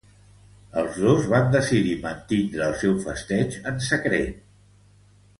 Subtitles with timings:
[0.83, 4.41] Els dos van decidir mantindre el seu festeig en secret.